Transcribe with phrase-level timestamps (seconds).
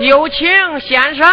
[0.00, 0.48] 有请
[0.80, 1.26] 先生。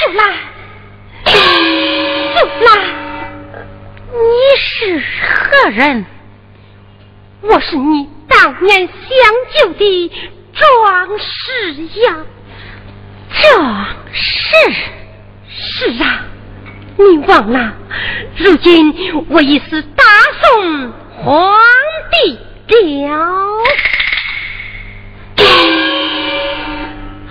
[0.00, 0.34] 秀兰，
[2.34, 2.78] 秀兰，
[4.12, 4.18] 你
[4.58, 6.06] 是何人？
[7.42, 8.96] 我是你当年相
[9.54, 10.10] 救的
[10.54, 12.16] 壮士呀，
[13.40, 13.48] 这
[14.12, 14.72] 是。
[15.50, 16.24] 是啊，
[16.96, 17.72] 你忘了，
[18.36, 18.94] 如今
[19.28, 20.04] 我已是大
[20.40, 21.56] 宋皇
[22.10, 22.38] 帝
[23.06, 23.18] 了。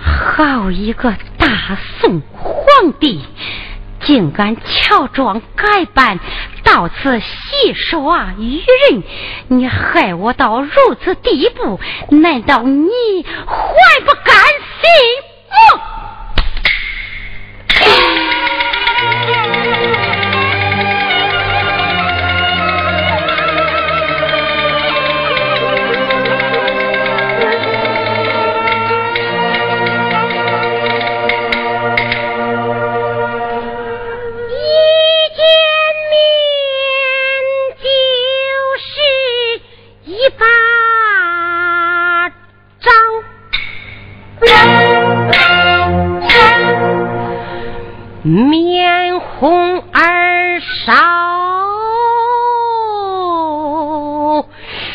[0.00, 3.24] 好一个大宋皇帝，
[4.00, 6.18] 竟敢乔装改扮，
[6.64, 9.02] 到此戏耍愚人！
[9.48, 10.70] 你害我到如
[11.02, 11.80] 此地步，
[12.10, 12.88] 难道你
[13.24, 14.34] 还不甘
[14.80, 14.88] 心
[15.76, 15.82] 吗？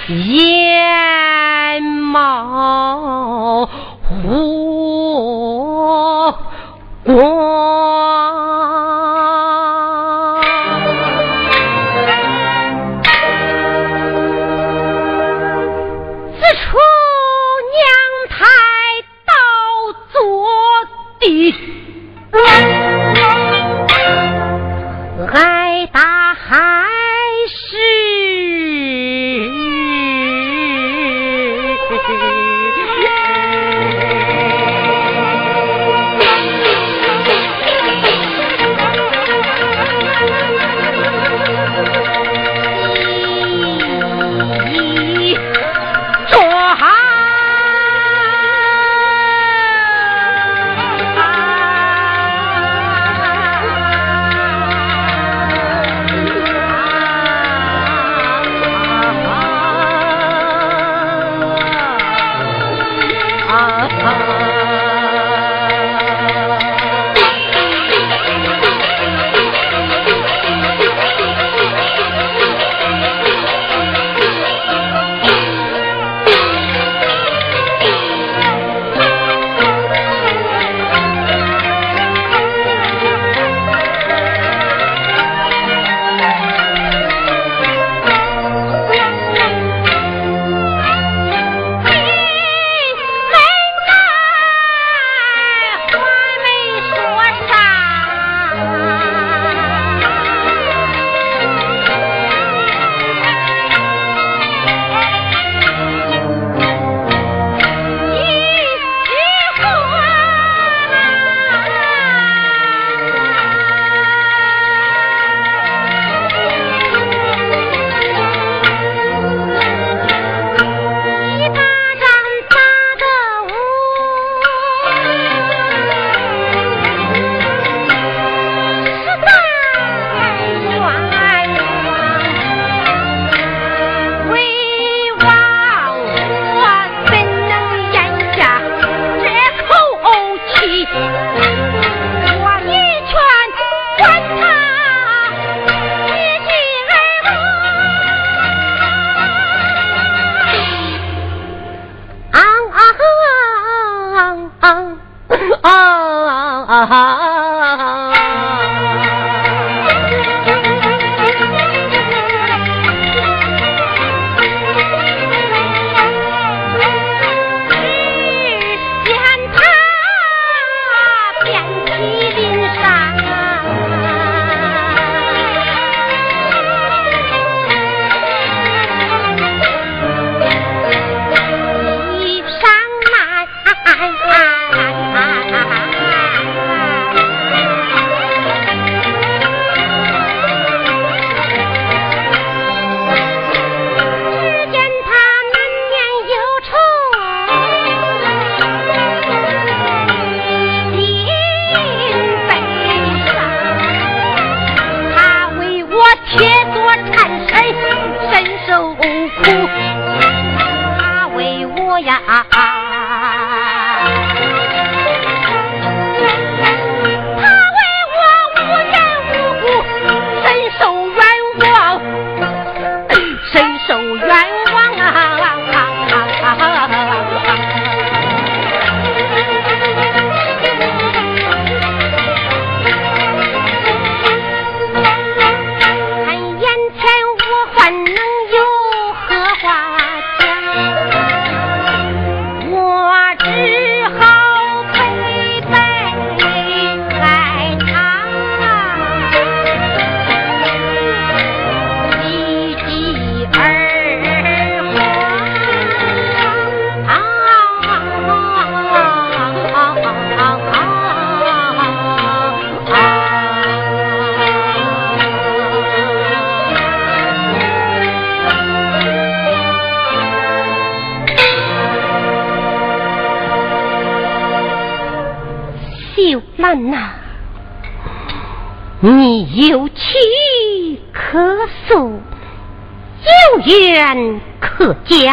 [0.06, 0.63] 一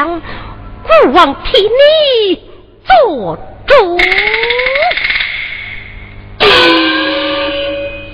[0.00, 0.20] 可讲，
[0.82, 2.43] 孤王替你
[2.85, 3.37] 做
[3.67, 4.00] 主。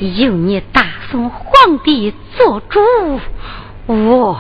[0.01, 2.81] 有你大宋皇帝做主，
[3.87, 4.37] 我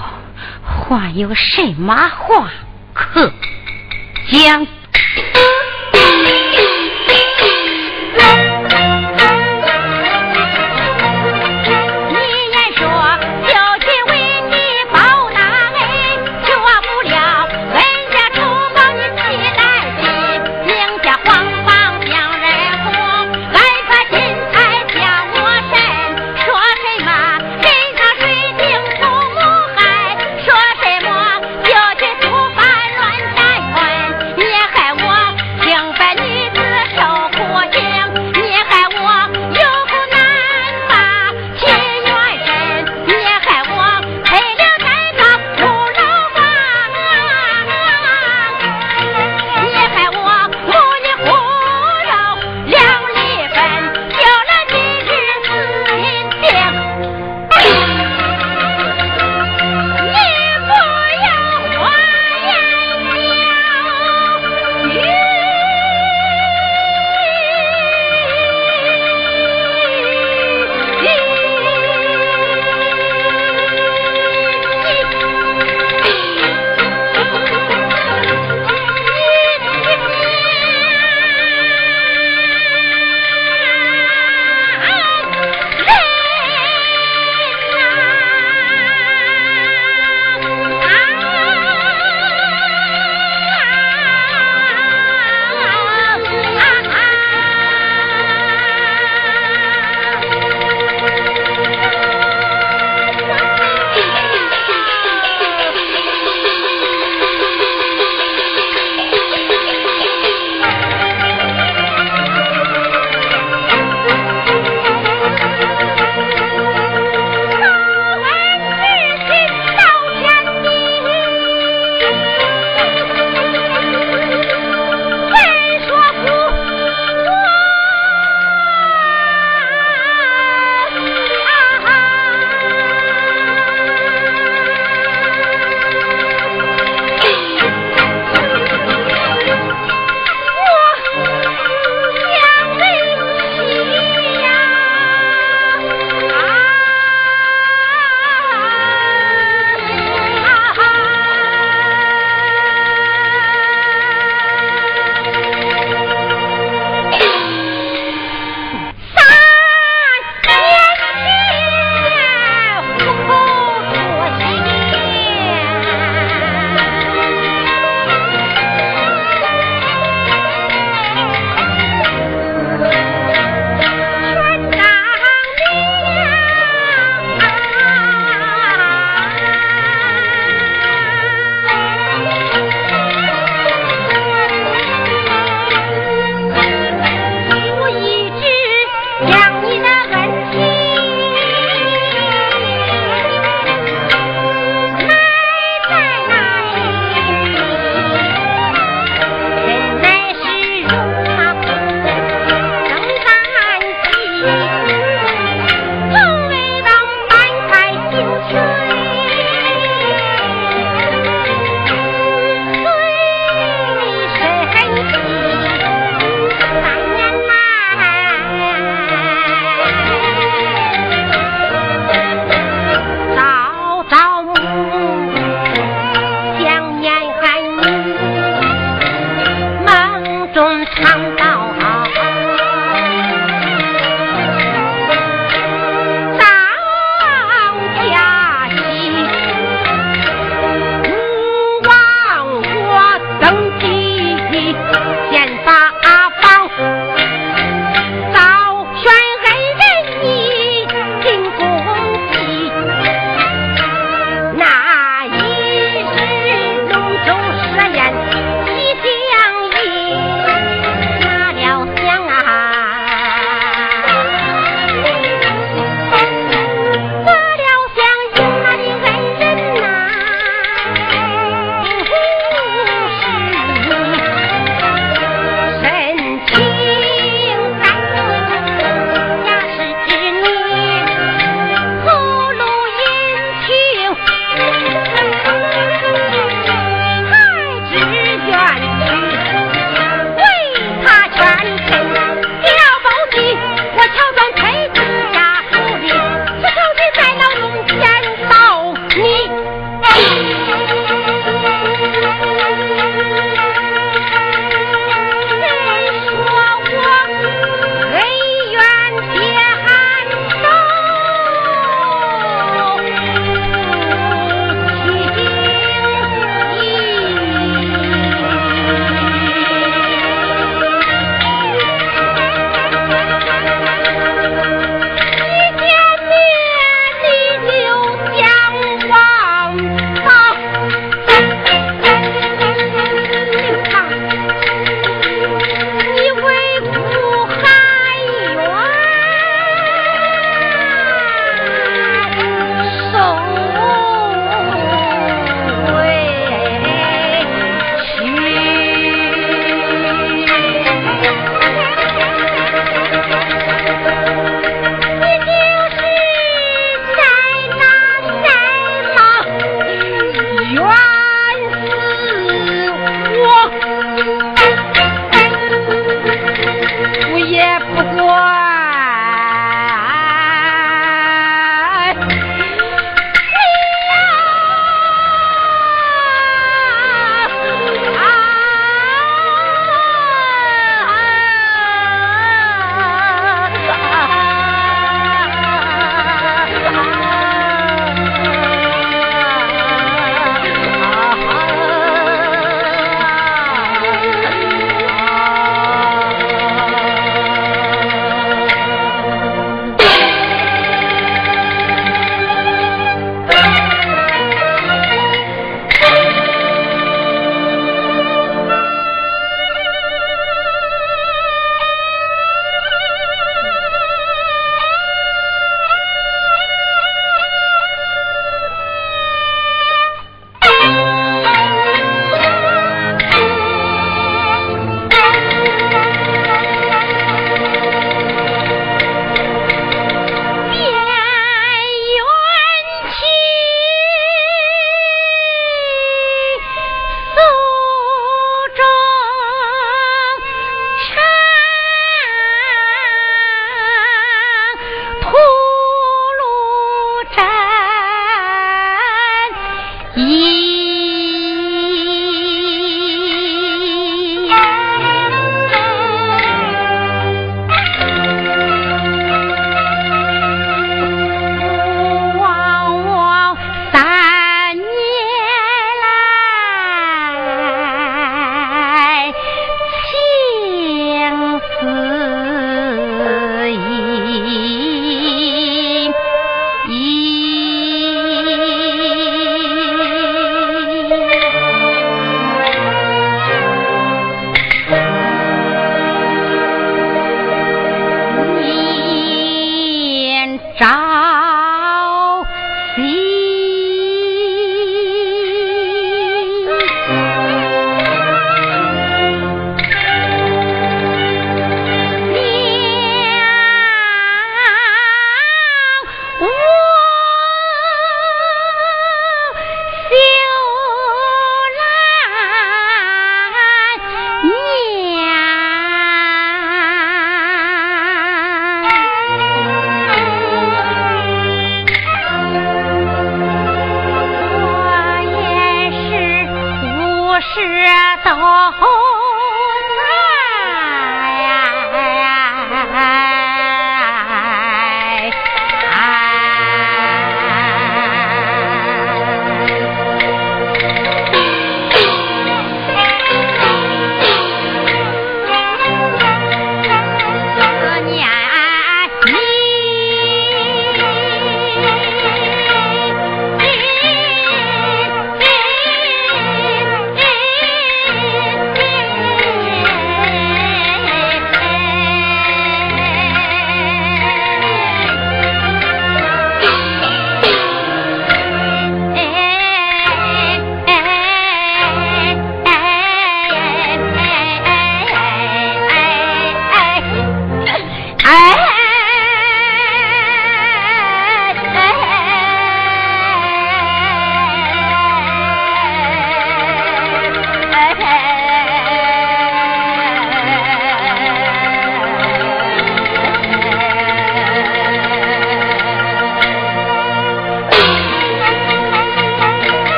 [0.90, 2.50] 还有什么话
[2.92, 3.32] 可
[4.30, 4.66] 讲？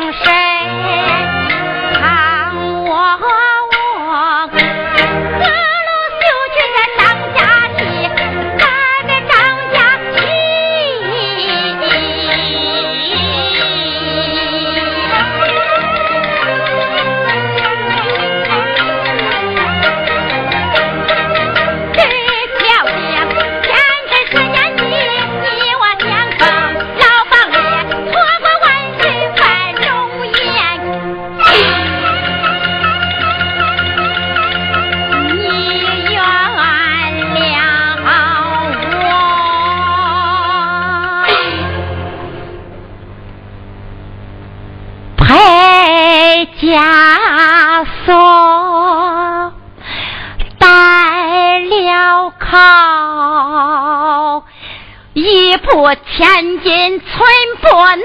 [0.00, 0.32] 谁
[1.94, 3.51] 看我？
[56.16, 57.24] 千金寸
[57.62, 57.96] 步难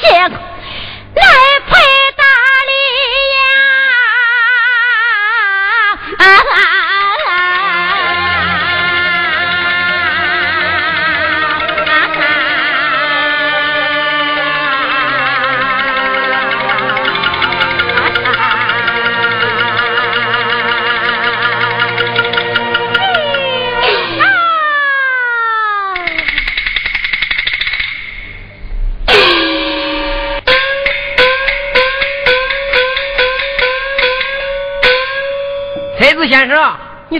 [0.00, 0.33] 行。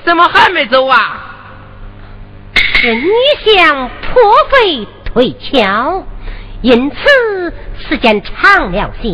[0.05, 1.21] 怎么还没走啊？
[2.55, 3.09] 是你
[3.47, 6.05] 想破费推敲，
[6.61, 7.55] 因此
[7.89, 9.09] 时间长了些。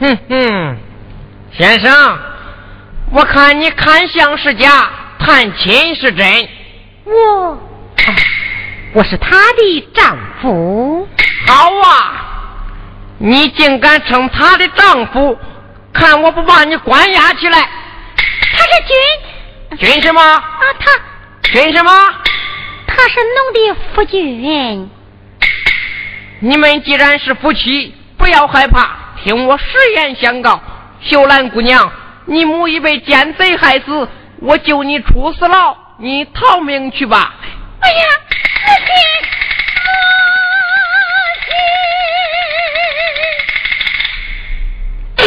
[0.00, 0.76] 哼哼，
[1.52, 2.18] 先生，
[3.12, 6.48] 我看你看相是假，探亲是真。
[7.04, 7.58] 我，
[8.94, 11.06] 我是他的丈夫。
[11.46, 12.24] 好啊，
[13.18, 15.38] 你竟敢称他的丈夫，
[15.92, 17.58] 看我不把你关押起来！
[18.16, 18.96] 他是军，
[19.78, 20.20] 军什么？
[20.22, 20.42] 啊，
[20.78, 20.92] 他
[21.42, 21.90] 军什么？
[22.86, 24.88] 他是农的夫君。
[26.40, 29.64] 你们既然是夫妻，不要害怕，听我实
[29.96, 30.60] 言相告。
[31.00, 31.92] 秀兰姑娘，
[32.26, 34.08] 你母已被奸贼害死，
[34.40, 37.34] 我救你出死牢，你逃命去吧。
[37.80, 37.96] 哎呀，
[38.64, 38.88] 母亲，
[45.16, 45.26] 母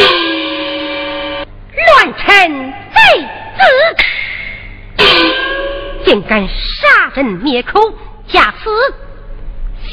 [1.86, 2.26] 乱臣
[2.94, 2.98] 贼
[3.58, 3.62] 子，
[6.08, 7.78] 竟敢杀人灭口，
[8.28, 8.70] 假死！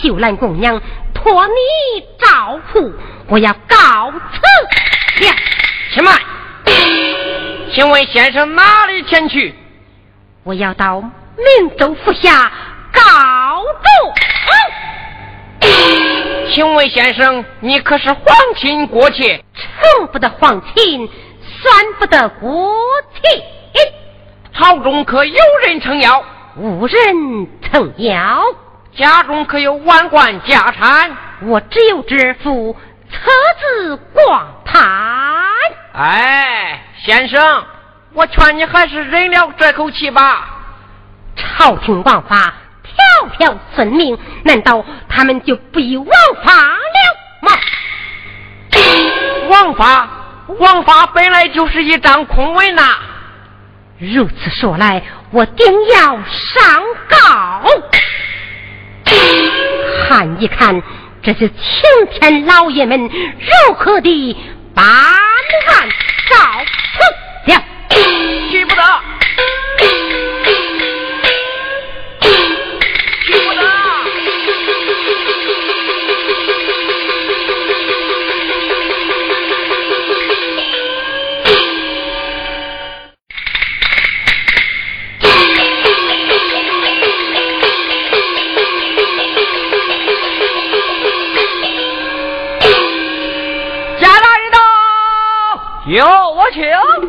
[0.01, 0.81] 秀兰姑娘
[1.13, 1.51] 托你
[2.17, 2.93] 照顾，
[3.27, 5.35] 我要告辞了。
[5.93, 6.17] 且慢，
[7.73, 9.53] 请问先生哪里前去？
[10.45, 12.49] 我要到明州府下
[12.93, 14.15] 告状。
[16.53, 18.23] 请问先生，你可是皇
[18.55, 19.43] 亲国戚？
[19.53, 21.09] 称不得皇亲，
[21.61, 22.73] 算不得国
[23.15, 23.43] 戚。
[24.57, 26.23] 朝中可有人撑腰？
[26.55, 26.97] 无人
[27.61, 28.41] 撑腰。
[28.95, 31.17] 家中可有万贯家产？
[31.41, 32.77] 我只有这副
[33.11, 33.19] 车
[33.59, 34.81] 子光盘。
[35.93, 37.65] 哎，先生，
[38.13, 40.47] 我劝你还是忍了这口气吧。
[41.35, 46.07] 朝廷王法条条分明，难道他们就不依王
[46.45, 46.77] 法了
[47.41, 47.51] 吗？
[49.49, 50.07] 王法，
[50.59, 52.97] 王法本来就是一张空文呐。
[53.97, 57.61] 如此说来，我定要上告。
[60.07, 60.81] 看一看，
[61.23, 61.55] 这些青
[62.11, 64.37] 天老爷们如何的
[64.73, 65.15] 办案
[66.29, 67.63] 告辞了。
[68.51, 68.81] 去不得，
[95.95, 97.04] 有我请。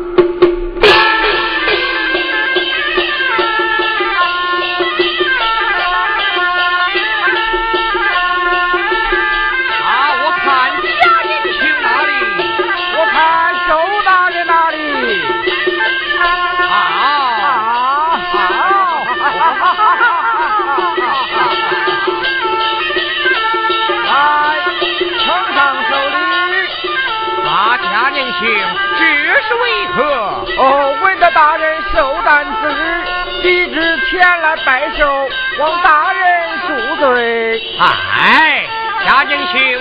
[34.17, 37.61] 前来拜寿，望大人恕罪。
[37.79, 38.65] 哎，
[39.05, 39.77] 贾英雄时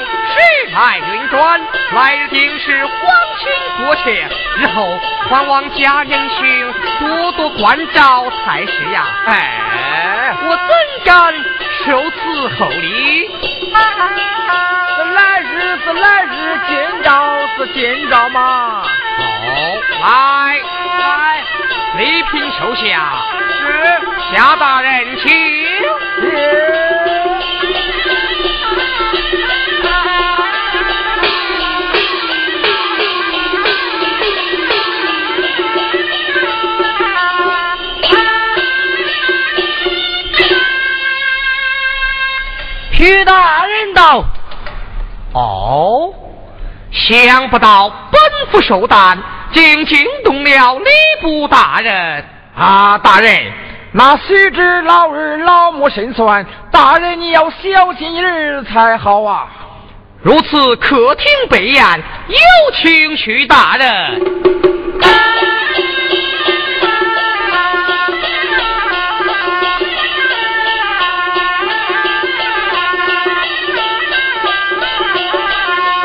[0.75, 1.59] 来运转，
[1.93, 2.93] 来日定是皇
[3.39, 3.51] 亲
[3.87, 4.11] 国戚，
[4.59, 9.07] 日后还望贾英雄多多关照才是呀。
[9.27, 10.67] 哎，我怎
[11.07, 11.33] 敢
[11.87, 13.31] 受此厚礼？
[14.99, 17.09] 这来日是来日，见着
[17.57, 18.83] 是见着嘛。
[18.83, 20.61] 好，来
[20.99, 21.43] 来，
[21.97, 23.23] 礼品收下。
[23.59, 25.31] 是，夏大人请。
[42.93, 44.25] 徐大人到。
[45.33, 46.13] 哦，
[46.93, 49.19] 想不到本府寿诞
[49.57, 50.91] 竟惊动了礼
[51.23, 52.25] 部大人。
[52.55, 53.53] 啊，大人，
[53.93, 59.49] 那须知老儿老母身酸，大人你要小心一点才好啊。
[60.23, 61.83] 如此，客厅备宴，
[62.29, 62.37] 有
[62.75, 64.21] 请徐大人。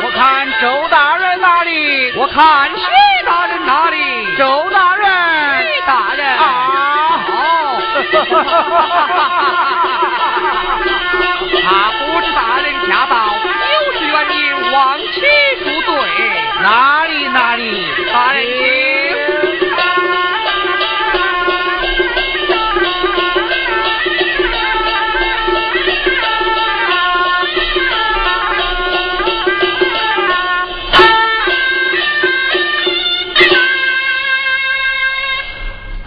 [0.03, 2.69] 我看周大人那里，我看
[11.63, 11.67] 他
[11.99, 15.19] 不知大人驾到，有事原因，望其
[15.59, 15.89] 恕罪。
[16.63, 17.61] 哪里哪里，
[18.13, 18.45] 大人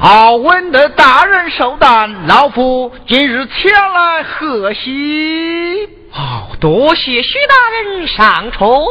[0.07, 5.89] 好闻的大人寿诞，老夫今日前来贺喜。
[6.13, 8.87] 哦，多谢徐大人赏宠。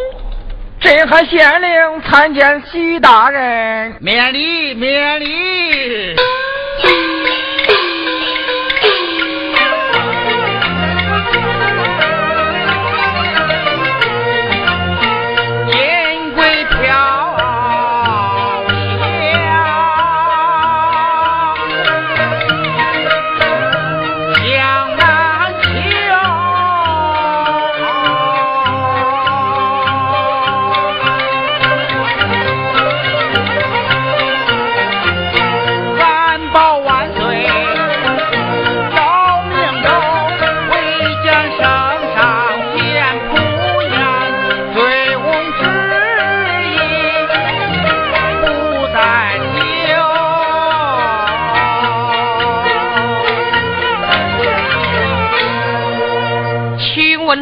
[0.80, 6.16] 镇海县令参见徐大人，免礼免礼。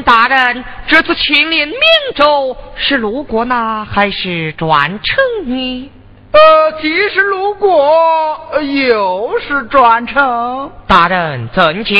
[0.03, 1.77] 大人，这次亲临明
[2.15, 5.91] 州是路过呢，还是专程呢？
[6.31, 10.71] 呃，既是路过，又是专程。
[10.87, 11.95] 大人怎讲？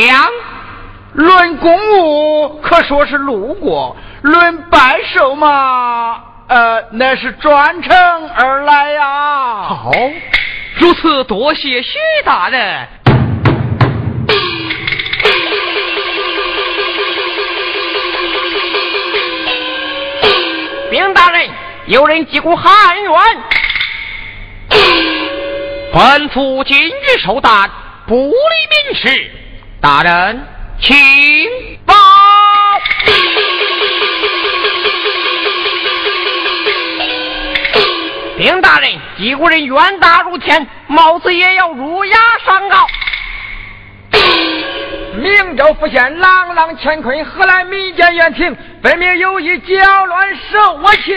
[1.14, 9.64] 论公务，可说是路过；论拜寿嘛，呃，那是专程而来呀。
[9.64, 9.92] 好，
[10.76, 12.88] 如此多谢徐大人。
[21.91, 23.13] 有人击鼓喊冤。
[25.91, 27.69] 本府今日收单，
[28.08, 29.30] 不理民事。
[29.82, 30.41] 大人，
[30.80, 30.95] 请
[31.86, 31.93] 报。
[38.38, 42.88] 兵大人，击鼓人冤大如天，貌似也要入衙上告。
[45.17, 48.56] 明州府县朗朗乾坤，何来民间冤情？
[48.82, 51.13] 分明有意搅乱社我情。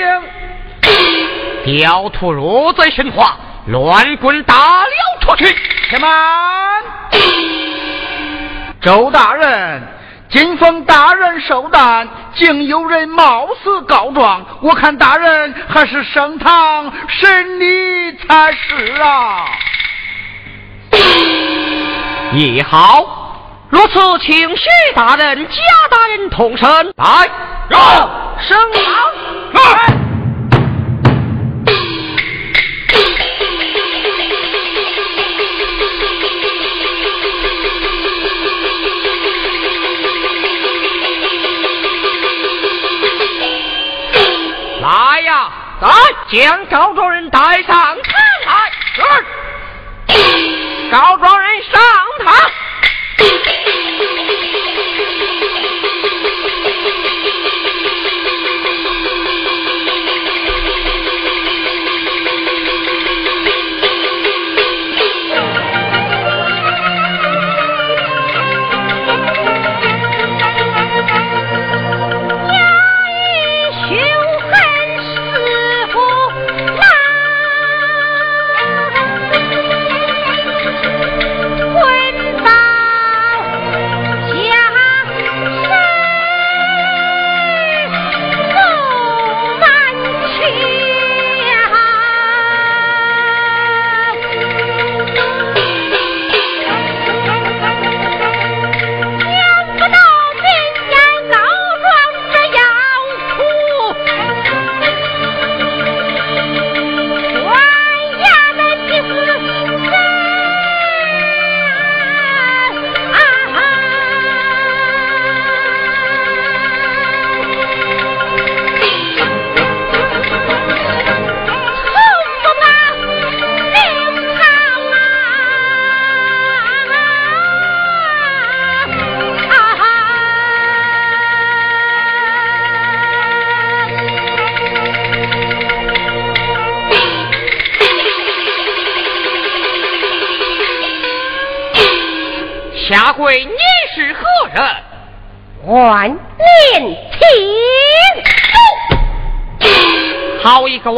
[1.64, 3.36] 刁徒若在神话，
[3.68, 5.56] 乱棍打了出去。
[5.88, 6.10] 且慢，
[8.82, 9.82] 周大人，
[10.28, 19.46] 今奉大人寿诞，竟有人冒死告状，我看大人还是升堂审理才是啊。
[22.34, 23.22] 也好。
[23.70, 25.56] 如此，请徐大人、贾
[25.90, 26.68] 大人同审。
[26.96, 27.30] 来，
[27.68, 27.80] 让
[28.38, 28.84] 升堂。
[29.54, 30.03] 来
[45.84, 45.92] 来，
[46.30, 47.96] 将告状人带上堂
[48.46, 48.72] 来。
[48.94, 49.02] 是，
[50.90, 51.82] 告状人上
[52.24, 52.34] 堂。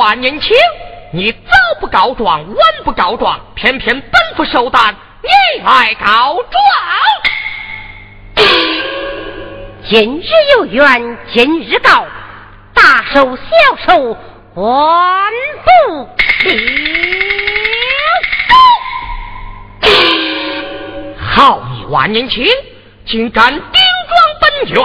[0.06, 0.56] 个万年青，
[1.10, 1.38] 你早
[1.80, 5.28] 不告状，晚不告状，偏偏本府收单，你
[5.64, 6.54] 来告状。
[9.82, 12.06] 今日有冤，今日告，
[12.72, 13.42] 大手小
[13.84, 14.16] 手，
[14.54, 15.32] 万
[15.64, 16.08] 不了。
[21.18, 22.46] 好你万年青，
[23.04, 24.80] 竟敢顶撞本院！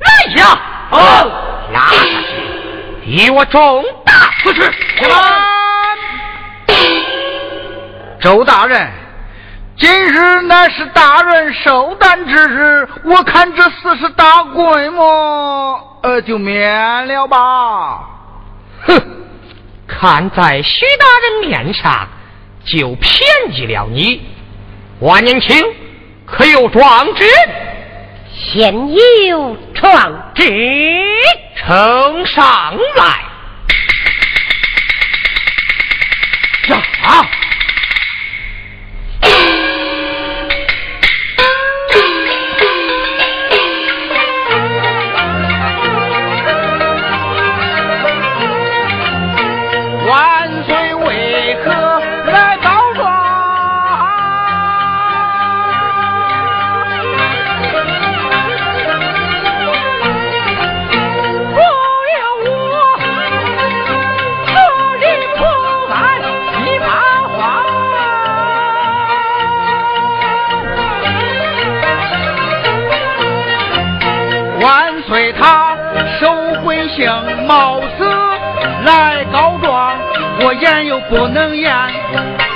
[0.00, 0.08] 来
[0.42, 0.58] 呀！
[0.90, 1.30] 哦，
[1.72, 2.26] 拉下去，
[3.06, 3.84] 与我重
[4.44, 4.70] 大此事。
[8.20, 8.90] 周大人，
[9.76, 18.00] 今日乃是大人寿诞之日，我看这四十大规模，呃，就免了吧。
[18.86, 19.02] 哼，
[19.86, 22.06] 看在徐大人面上，
[22.64, 24.22] 就偏激了你。
[25.00, 25.64] 万年青，
[26.26, 27.24] 可有状纸？
[28.34, 28.74] 现
[29.26, 30.44] 有状纸，
[31.56, 33.04] 呈上来。
[36.68, 37.33] 呀啊！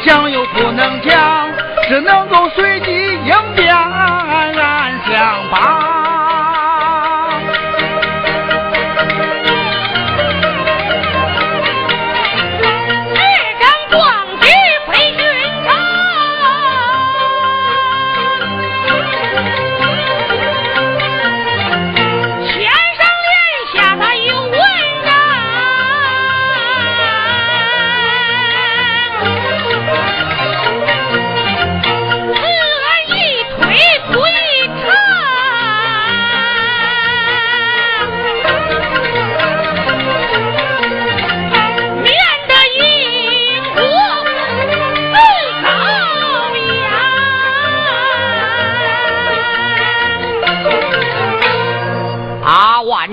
[0.05, 1.51] 讲又不能讲，
[1.89, 2.81] 只能够随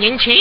[0.06, 0.38] 年轻，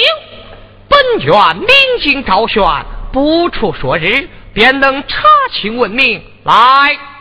[0.90, 1.66] 本院明
[2.02, 2.62] 镜昭宣，
[3.10, 5.22] 不出说日，便能查
[5.52, 6.22] 清问明。
[6.42, 6.54] 来，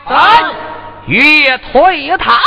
[0.10, 0.52] 来，
[1.06, 2.38] 越退堂。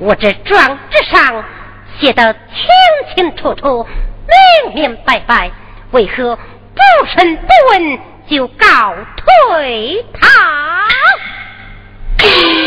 [0.00, 1.44] 我这状纸上
[2.00, 3.86] 写的清清楚楚、
[4.64, 5.52] 明明白白，
[5.92, 6.82] 为何不
[7.16, 7.98] 审不问
[8.28, 10.28] 就告退堂？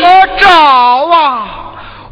[0.02, 0.48] 我找
[1.14, 1.60] 啊！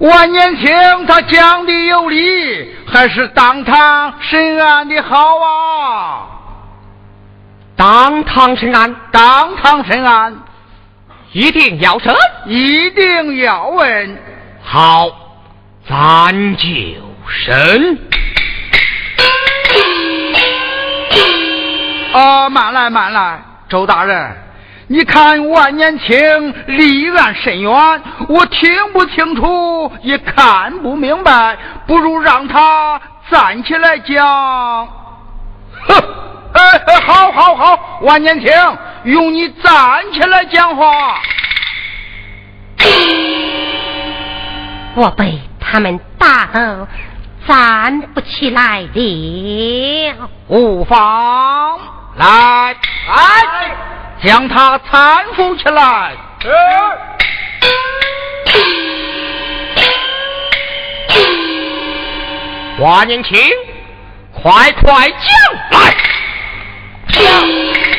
[0.02, 6.26] 万年青，他讲的有理，还是当堂审案的好啊！
[7.76, 10.36] 当堂审案，当堂审案，
[11.30, 12.12] 一定要审，
[12.46, 14.18] 一定要问。
[14.64, 15.08] 好，
[15.88, 16.66] 咱就
[17.28, 17.98] 审。
[22.12, 24.36] 啊，慢来，慢来，周大人。
[24.88, 34.86] 你看万年青离岸甚远，我听不清楚，也看不明白，不如让他站起来讲。
[35.86, 35.94] 哼，
[36.52, 36.60] 哎，
[37.06, 38.50] 好，好，好，万年青，
[39.04, 41.18] 用你站起来讲话。
[44.94, 46.86] 我被他们打得
[47.46, 50.14] 站不起来了。
[50.48, 51.78] 无妨，
[52.16, 52.76] 来，
[53.08, 53.74] 来。
[54.24, 56.12] 将他搀扶起来。
[62.78, 63.50] 华年青，
[64.32, 65.18] 快快将
[65.72, 65.94] 来。
[67.08, 67.91] 帝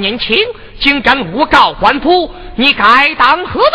[0.00, 0.36] 年轻，
[0.80, 3.70] 竟敢诬告官府，你该当何罪？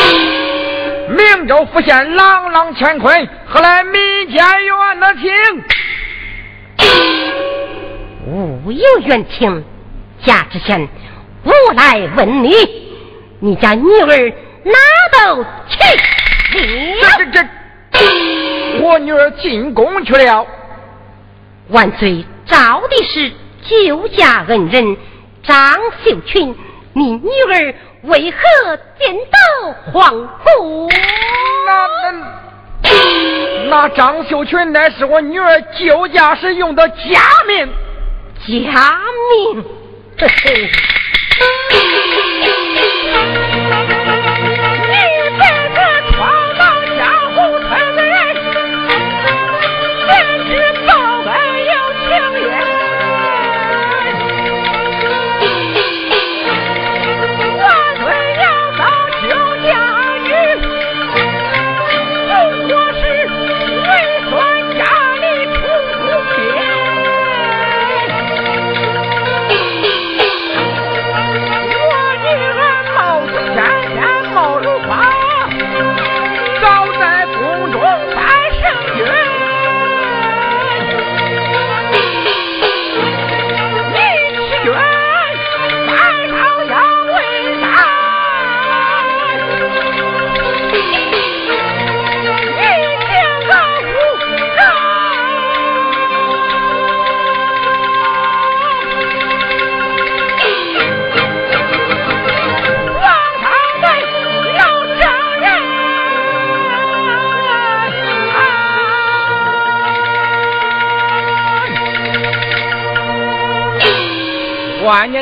[1.10, 3.92] 明州府县朗朗乾坤，何来民
[4.30, 5.30] 间冤的情？
[8.64, 9.64] 无有冤情，
[10.24, 10.88] 贾知县，
[11.42, 12.54] 我来问你，
[13.40, 14.32] 你家女儿
[14.62, 14.72] 哪
[15.12, 15.78] 都去
[17.00, 17.08] 了？
[17.16, 17.44] 这这这，
[18.82, 20.46] 我女儿进宫去了。
[21.68, 23.30] 万岁，招的是
[23.70, 24.96] 旧家恩人
[25.44, 26.56] 张秀群，
[26.92, 30.88] 你女儿为何颠倒皇姑？
[31.64, 37.68] 那那那张秀群乃是我女儿救驾时用的假名。
[38.44, 38.98] 假
[39.54, 39.64] 名。
[40.18, 40.70] 嘿嘿。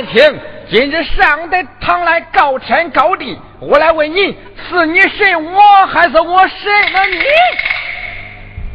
[0.08, 0.40] 万年青，
[0.70, 4.36] 今日上得堂来告天告地，我来问你，
[4.68, 7.18] 是你审我，还是我审了你？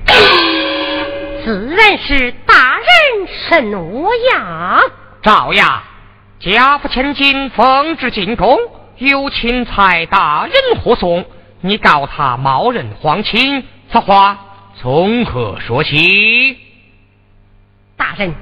[1.44, 4.80] 自然是大人审我呀！
[5.22, 5.84] 赵呀，
[6.40, 8.58] 家父千金奉旨进宫，
[8.98, 11.26] 有钦差大人护送，
[11.62, 14.38] 你告他冒认皇亲，此话
[14.80, 16.58] 从何说起？
[17.98, 18.34] 大人，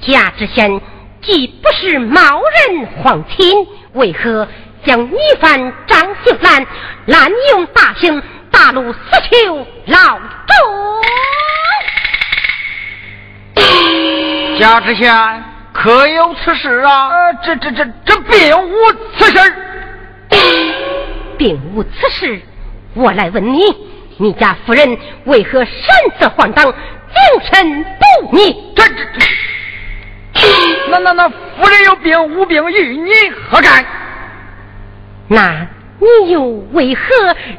[0.00, 0.80] 家知县。
[1.22, 2.20] 既不是冒
[2.68, 4.48] 人皇亲，为何
[4.84, 6.66] 将女犯张秀兰
[7.06, 8.20] 滥用大刑，
[8.50, 8.98] 打入死
[9.30, 10.26] 囚牢中？
[14.58, 17.08] 贾知县可有此事啊？
[17.08, 18.74] 呃，这这这这并无
[19.16, 19.54] 此事，
[21.38, 22.42] 并无此事。
[22.94, 23.60] 我来问你，
[24.18, 25.74] 你家夫人为何擅
[26.18, 26.74] 自换当，精
[27.52, 28.72] 神不逆？
[28.74, 29.41] 这这这。
[30.92, 33.10] 那那那夫人有病无病与你
[33.50, 33.82] 何干？
[35.28, 35.66] 那
[35.98, 37.00] 你又为何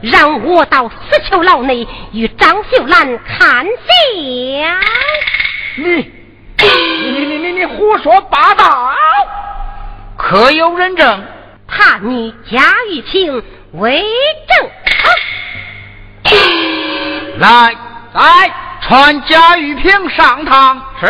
[0.03, 0.95] 让我到死
[1.27, 4.77] 囚牢内与张秀兰看相？
[5.77, 6.11] 你
[6.59, 8.93] 你你你你胡说八道！
[10.15, 11.23] 可有人证？
[11.67, 12.61] 怕你贾
[12.91, 14.03] 玉清为
[14.47, 14.69] 证。
[17.39, 17.75] 来
[18.13, 18.51] 来，
[18.83, 20.79] 传贾玉平上堂。
[21.01, 21.07] 是。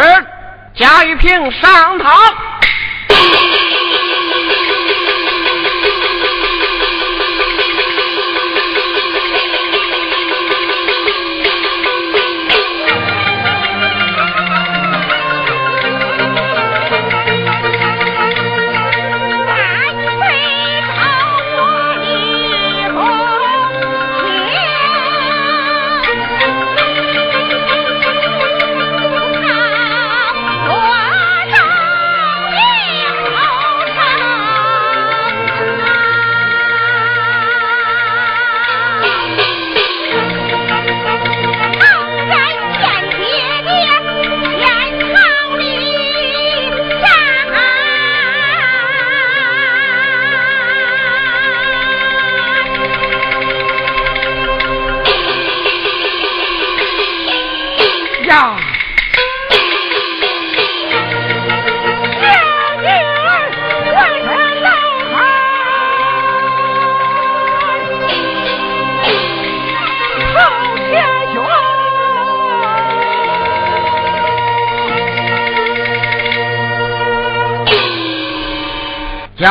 [0.75, 2.11] 贾玉平上堂。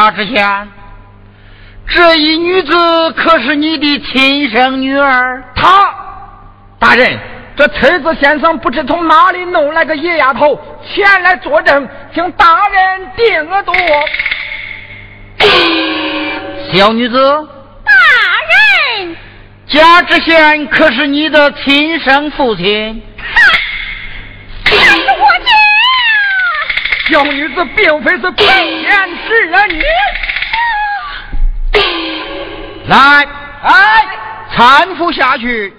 [0.02, 0.68] 贾知县，
[1.86, 5.40] 这一女子可是你的亲生女儿？
[5.54, 5.94] 她，
[6.76, 7.16] 大人，
[7.56, 13.72] 这崔子先生不知从哪里弄来个野丫头，前来作证，请大人定额度。
[16.74, 17.48] 小女子，
[17.84, 17.92] 大
[18.98, 19.16] 人，
[19.68, 23.00] 贾知县可是你的亲生父亲？
[23.18, 23.40] 哈，
[24.64, 25.52] 是我家。
[27.12, 28.90] 小女子并非是本县
[29.28, 29.68] 之人。
[32.86, 33.28] 来，
[33.62, 34.06] 哎，
[34.56, 35.74] 搀扶下去。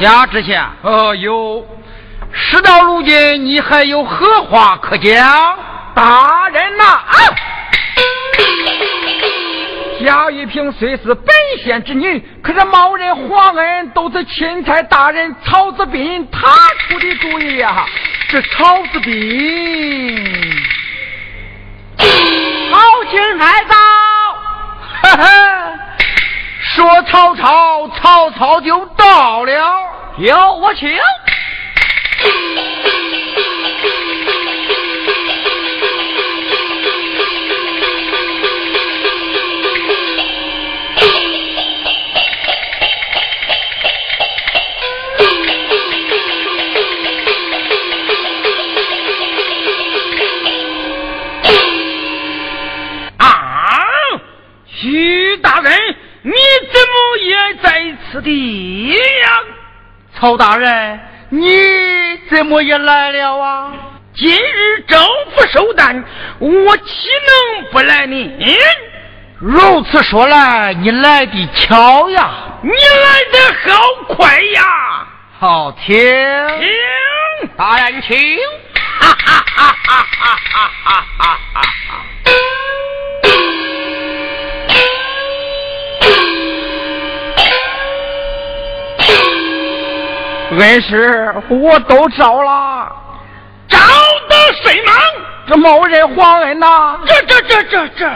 [0.00, 1.64] 贾知县，呃，有。
[2.32, 5.56] 事到如今，你还有何话可讲？
[5.94, 7.00] 大人呐，
[10.04, 11.34] 贾玉萍虽是本
[11.64, 17.86] 县之女，可是某人皇恩都是钦差大人曹子斌他出的主意呀。
[18.28, 20.14] 这曹子斌，
[21.96, 23.76] 曹军来到，
[25.02, 25.72] 哈哈，
[26.60, 29.52] 说曹操，曹操就到了，
[30.18, 30.90] 有我请。
[58.14, 59.42] 此地呀，
[60.14, 61.00] 曹大人，
[61.30, 63.72] 你怎么也来了啊？
[64.14, 65.04] 今日招
[65.34, 66.04] 府收单，
[66.38, 68.56] 我岂能不来呢？
[69.40, 72.30] 如此说来，你来的巧呀！
[72.62, 74.62] 你来的好快呀！
[75.40, 78.38] 好听，听大人请。
[79.00, 81.62] 哈哈哈哈哈哈哈哈哈！
[90.58, 92.92] 恩师，我都招了，
[93.68, 93.78] 招
[94.28, 94.94] 的谁忙？
[95.46, 96.98] 这某人皇恩呐！
[97.06, 98.10] 这这这这这！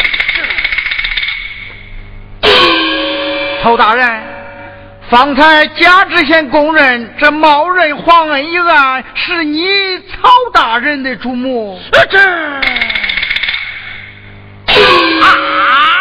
[3.63, 4.23] 曹大人，
[5.11, 9.67] 方才贾知县供认，这某人皇恩一案是你
[9.99, 11.79] 曹大人的主谋。
[12.09, 12.19] 这
[15.21, 15.98] 啊！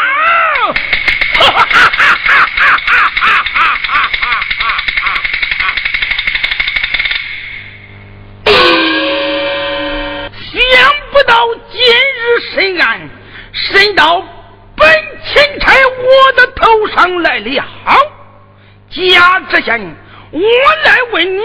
[19.69, 20.39] 我
[20.85, 21.41] 来问你：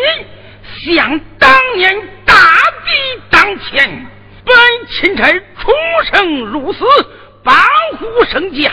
[0.84, 1.92] 想当年
[2.24, 4.06] 大敌当前，
[4.44, 4.54] 本
[4.88, 5.72] 钦差出
[6.12, 6.84] 生入死，
[7.42, 7.52] 保
[7.98, 8.70] 护圣驾。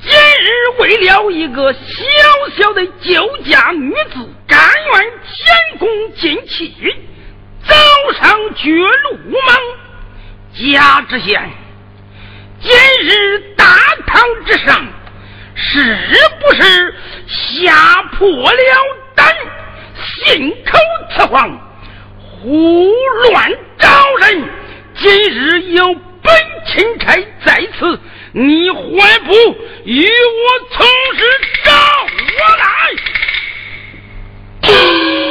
[0.00, 1.78] 今日为了一个小
[2.56, 4.58] 小的救家女子，甘
[4.92, 6.74] 愿前功尽弃，
[7.66, 7.74] 走
[8.18, 9.54] 上绝路吗？
[10.54, 11.50] 贾知县，
[12.62, 13.66] 今日大
[14.06, 14.86] 堂之上，
[15.54, 15.78] 是
[16.40, 16.94] 不是
[17.26, 18.58] 吓破了
[19.14, 19.32] 胆，
[19.94, 20.78] 信口
[21.16, 21.50] 雌黄，
[22.18, 22.90] 胡
[23.30, 23.88] 乱招
[24.20, 24.48] 人？
[24.96, 26.34] 今日有本
[26.66, 27.98] 钦差在此，
[28.32, 29.32] 你还不
[29.84, 30.86] 与我从
[31.16, 31.22] 实
[31.64, 31.72] 招
[32.38, 32.64] 我来？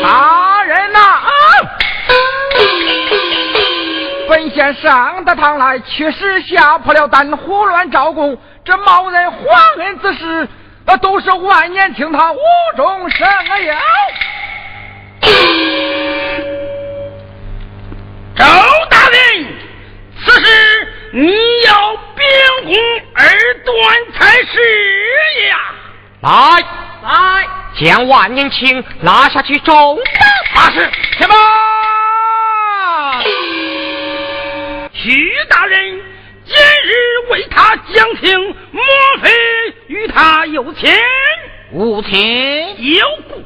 [0.03, 0.99] 大人呐！
[4.29, 8.37] 本县上得堂来，确实吓破了胆，胡乱招供。
[8.65, 9.41] 这冒认皇
[9.77, 10.47] 恩之事，
[10.85, 12.37] 那都是万年青他无
[12.77, 13.27] 中生
[13.61, 13.73] 有。
[18.35, 18.45] 周
[18.89, 19.19] 大人，
[20.25, 21.33] 此事你
[21.65, 22.25] 要秉
[22.65, 22.73] 公
[23.15, 23.23] 而
[23.65, 23.75] 断
[24.13, 24.55] 才是
[25.49, 25.57] 呀！
[26.21, 26.29] 来
[27.03, 27.45] 来，
[27.77, 29.99] 将万年青拉下去重
[30.55, 30.89] 大事，
[31.19, 31.35] 什么？
[34.93, 36.01] 徐大人，
[36.53, 38.83] 今日为他讲情，莫
[39.23, 39.31] 非
[39.87, 40.93] 与他有情？
[41.71, 43.41] 无情有故，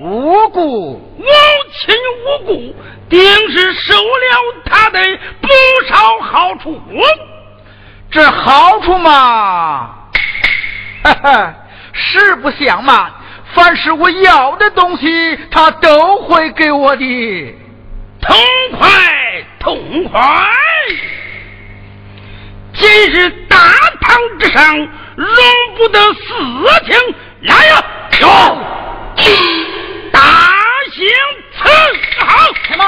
[0.00, 1.24] 无故无
[1.72, 1.94] 亲
[2.24, 2.74] 无故，
[3.08, 4.98] 定是收了他的
[5.40, 5.48] 不
[5.88, 6.82] 少好处。
[8.10, 10.08] 这好处嘛，
[11.04, 11.54] 哈哈，
[11.92, 13.12] 实不相瞒，
[13.54, 17.54] 凡是我要的东西，他都会给我的。
[18.20, 18.36] 痛
[18.76, 18.90] 快，
[19.60, 20.20] 痛快！
[22.78, 23.56] 今日大
[24.00, 25.26] 堂之上容
[25.76, 26.18] 不得私
[26.86, 26.96] 情，
[27.42, 27.84] 来呀！
[28.20, 28.28] 有
[30.12, 30.20] 大
[30.92, 31.04] 刑
[31.58, 31.60] 伺
[32.24, 32.26] 候，
[32.62, 32.86] 开门。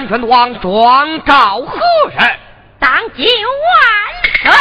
[0.00, 1.80] 你喊冤枉状告何
[2.16, 2.38] 人？
[2.78, 3.82] 当今万
[4.42, 4.52] 岁！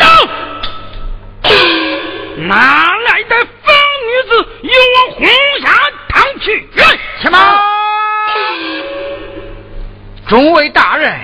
[0.00, 0.06] 走！
[2.48, 3.72] 哪来的疯
[4.02, 4.30] 女子，
[4.62, 5.24] 与我轰
[5.62, 5.70] 下
[6.08, 6.68] 堂去！
[7.22, 7.38] 且慢！
[10.26, 11.14] 众位大人。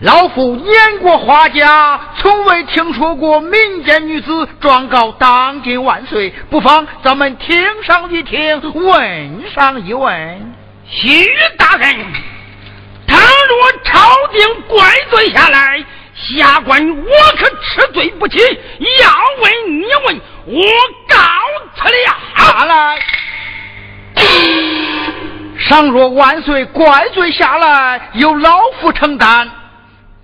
[0.00, 6.30] 老夫年过花甲，从未听说过民间女子状告当今万岁。
[6.48, 10.47] 不妨咱们听上一听，问上一问。
[10.90, 11.96] 徐大人，
[13.06, 15.84] 倘若朝廷怪罪下来，
[16.14, 18.38] 下官我可吃罪不起。
[18.38, 19.10] 要
[19.42, 20.62] 问你问，我
[21.08, 21.16] 告
[21.76, 22.16] 辞了。
[22.36, 22.98] 下来。
[25.68, 29.48] 倘若万岁怪罪下来，由老夫承担。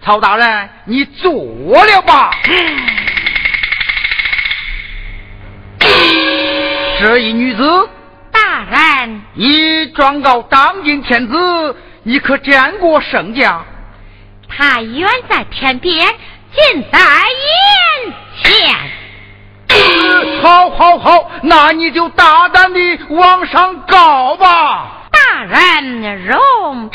[0.02, 2.30] 曹大人，你做了吧。
[2.48, 2.78] 嗯
[7.00, 7.88] 这一女子，
[9.34, 13.64] 你状告当今天子，你可见过圣驾？
[14.48, 16.06] 他远在天边，
[16.52, 18.50] 近在眼前。
[20.42, 22.78] 好，好，好，那你就大胆的
[23.08, 25.08] 往上告吧。
[25.10, 26.38] 大人容
[26.88, 26.90] 禀。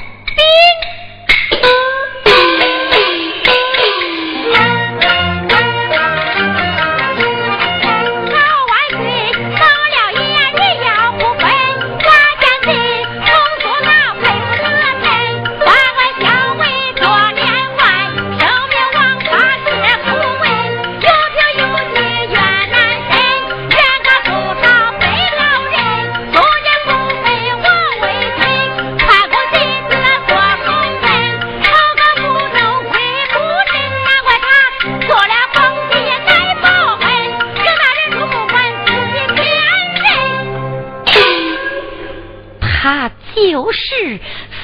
[43.60, 44.18] 都是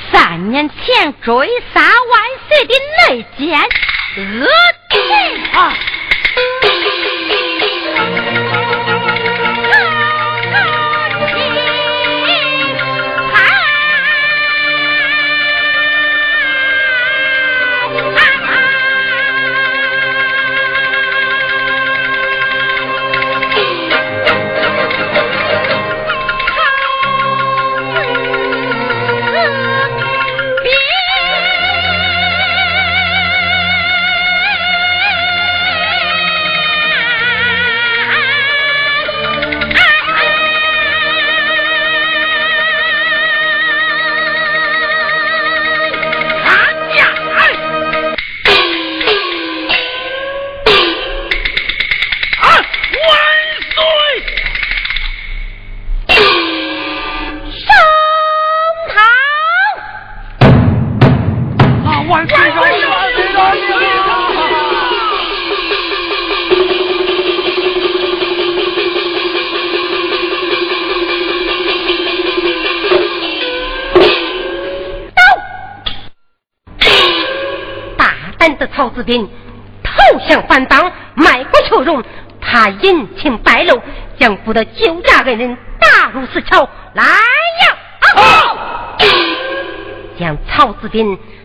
[0.10, 2.74] 三年前追杀万岁的
[3.10, 3.60] 内奸
[4.16, 4.48] 恶
[4.90, 4.98] 贼
[5.52, 5.74] 啊！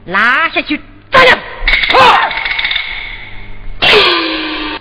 [0.06, 0.80] 拉下去
[1.10, 1.38] 斩了！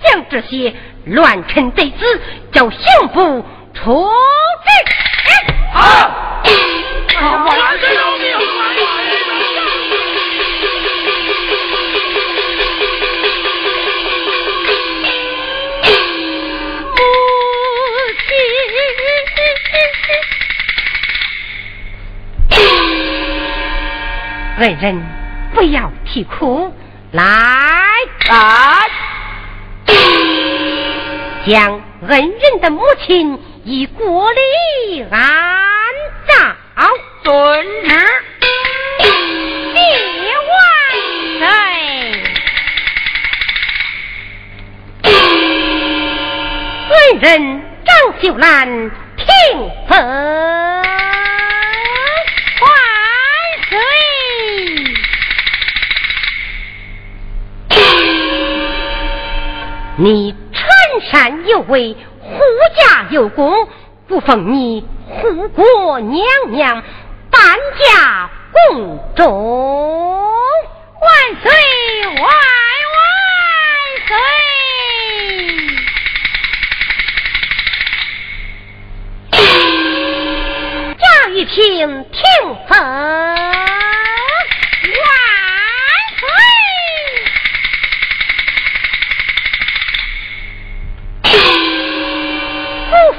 [0.04, 0.74] 将这些
[1.06, 2.20] 乱臣贼子
[2.52, 2.80] 叫刑
[3.12, 3.44] 部
[3.74, 4.08] 处
[4.64, 4.68] 置。
[5.72, 6.10] 好。
[24.60, 25.02] 恩人，
[25.54, 26.70] 不要啼哭，
[27.12, 27.24] 来
[28.28, 28.90] 来，
[31.48, 35.20] 将恩人的母亲以国礼安
[36.28, 36.56] 葬。
[37.22, 37.32] 遵
[37.84, 37.90] 旨，
[39.74, 39.76] 谢
[40.48, 40.58] 万
[41.38, 41.42] 岁。
[46.90, 47.90] 恩人张
[48.22, 49.26] 秀兰，听
[49.86, 50.19] 奉。
[60.02, 60.66] 你传
[61.12, 62.38] 善有为，护
[62.74, 63.68] 驾有功，
[64.08, 66.82] 不奉你护国娘娘
[67.30, 69.28] 担驾宫中，
[71.02, 71.52] 万岁
[72.06, 72.28] 万万
[74.08, 74.16] 岁！
[81.52, 81.56] 请
[82.12, 83.59] 听奉万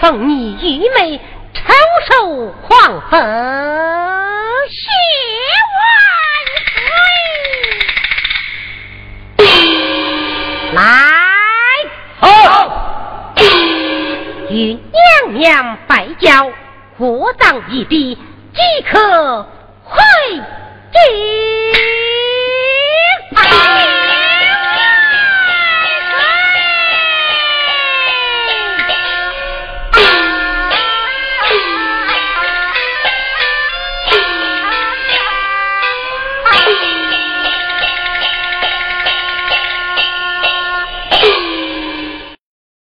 [0.02, 1.22] 奉你愚昧，
[1.54, 1.64] 承
[2.10, 3.22] 受皇封，
[4.68, 4.90] 谢
[5.78, 5.86] 万
[9.38, 9.46] 岁！
[10.74, 10.82] 来。
[12.20, 13.34] 好，
[14.50, 16.52] 与娘娘拜交，
[16.98, 18.18] 过葬一笔
[18.56, 18.60] 即
[18.92, 19.44] 可
[19.84, 20.00] 回
[20.34, 21.31] 京。